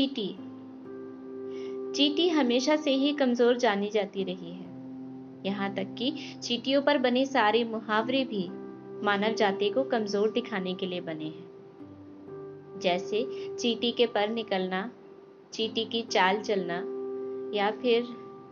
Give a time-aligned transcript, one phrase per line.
[0.00, 0.26] चीटी।
[1.92, 4.66] चीटी हमेशा से ही कमज़ोर जानी जाती रही है।
[5.46, 6.10] यहाँ तक कि
[6.42, 8.48] चीटियों पर बने सारे मुहावरे भी
[9.04, 13.24] मानव जाति को कमज़ोर दिखाने के लिए बने हैं। जैसे
[13.60, 14.90] चीटी के पर निकलना,
[15.52, 16.82] चीटी की चाल चलना,
[17.56, 18.04] या फिर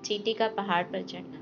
[0.04, 1.38] चीटी का पहाड़ पर चढ़ना।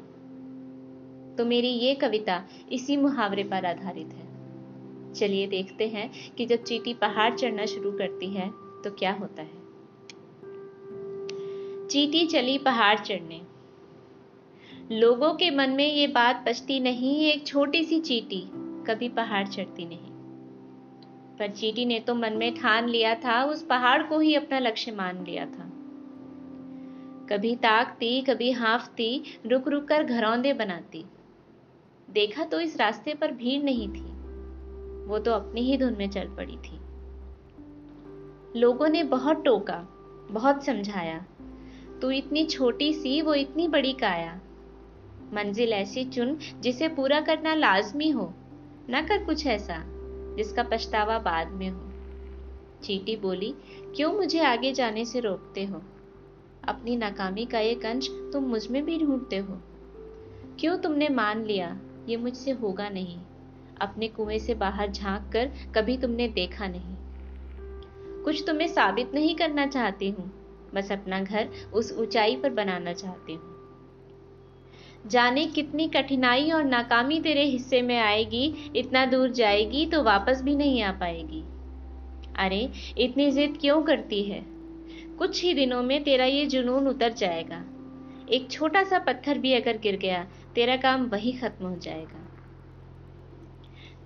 [1.37, 6.95] तो मेरी ये कविता इसी मुहावरे पर आधारित है। चलिए देखते हैं कि जब चीटी
[6.95, 8.50] पहाड़ चढ़ना शुरू करती है
[8.85, 9.61] तो क्या होता है?
[11.93, 13.41] चीटी चली पहाड़ चढ़ने।
[14.93, 18.41] लोगों के मन में ये बात बचती नहीं, एक छोटी सी चीटी
[18.87, 20.13] कभी पहाड़ चढ़ती नहीं।
[21.39, 24.93] पर चीटी ने तो मन में ठान लिया था, उस पहाड़ को ही अपना लक्ष्य
[24.93, 25.69] मान लिया था।
[27.31, 31.05] कभी ताकती, कभी हाफती रुक रुक कर घरौंदे बनाती।
[32.11, 34.11] देखा तो इस रास्ते पर भीड़ नहीं थी,
[35.06, 36.81] वो तो अपनी ही धुन में चल पड़ी थी।
[38.61, 39.88] लोगों ने बहुत टोका,
[40.31, 41.25] बहुत समझाया
[42.03, 44.41] तू इतनी छोटी सी, वो इतनी बड़ी काया।
[45.34, 48.34] मंजिल ऐसी चुन जिसे पूरा करना लाजमी हो।
[48.91, 49.84] न कर कुछ ऐसा,
[50.36, 51.92] जिसका पछतावा बाद में हो।
[52.83, 53.55] चीटी बोली,
[53.97, 55.83] क्यों मुझे आगे जाने से रोकते हो?
[56.69, 59.59] अपनी नाकामी का ये अंश तुम मुझमें भी ढूंढते हो।
[60.61, 61.81] क्यों तुमने मान लिया?
[62.09, 63.20] ये मुझसे होगा नहीं।
[63.81, 66.97] अपने कुएँ से बाहर झाँक कर कभी तुमने देखा नहीं।
[68.25, 70.41] कुछ तुम्हें साबित नहीं करना चाहती हूँ।
[70.75, 73.53] बस अपना घर उस ऊंचाई पर बनाना चाहती हूँ।
[75.06, 80.56] जाने कितनी कठिनाई और नाकामी तेरे हिस्से में आएगी, इतना दूर जाएगी तो वापस भी
[80.56, 81.45] नहीं आ पाएगी।
[82.37, 84.43] अरे, इतनी जिद क्यों करती है?
[85.19, 87.65] कुछ ही दिनों में तेरा ये जुनून उतर जाएगा।
[88.28, 92.28] एक छोटा सा पत्थर भी अगर गिर गया, तेरा काम वही खत्म हो जाएगा।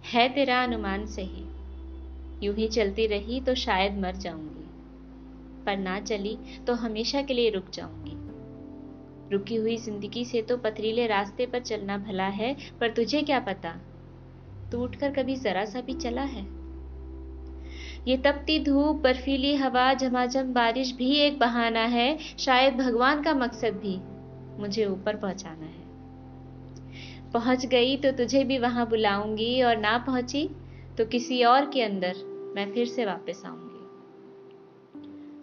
[0.04, 1.44] है तेरा अनुमान सही।
[2.46, 4.65] यूँ ही चलती रही तो शायद मर जाऊँगी।
[5.66, 6.36] पर ना चली
[6.66, 8.14] तो हमेशा के लिए रुक जाऊँगी।
[9.30, 13.70] रुकी हुई ज़िंदगी से तो पथरीले रास्ते पर चलना भला है, पर तुझे क्या पता?
[14.72, 16.44] तू उठकर कभी जरा सा भी चला है?
[18.06, 23.80] ये तपती धूप, बर्फीली हवा, झमाझम बारिश भी एक बहाना है, शायद भगवान का मकसद
[23.82, 23.96] भी
[24.60, 25.84] मुझे ऊपर पहुंचाना है।
[27.32, 30.48] पहुँच गई तो तुझे भी वहाँ बुलाऊँगी, और ना पहुँची
[30.98, 32.24] तो किसी और के अंदर
[32.56, 33.75] मैं फिर से वापस आऊँगी।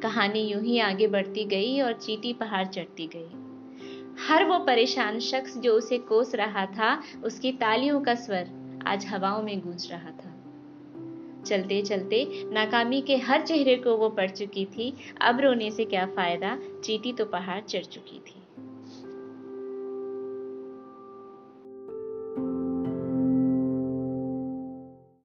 [0.03, 3.43] कहानी यूँ ही आगे बढ़ती गई और चीटी पहाड़ चढ़ती गई।
[4.27, 8.49] हर वो परेशान शख्स जो उसे कोस रहा था, उसकी तालियों का स्वर
[8.87, 10.29] आज हवाओं में गूंज रहा था।
[11.43, 16.05] चलते चलते नाकामी के हर चेहरे को वो पड़ चुकी थी। अब रोने से क्या
[16.05, 16.57] फ़ायदा?
[16.83, 18.42] चीटी तो पहाड़ चढ़ चुकी थी।